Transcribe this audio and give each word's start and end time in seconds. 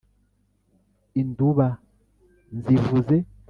induba 1.21 1.67
nzivuze 2.57 3.15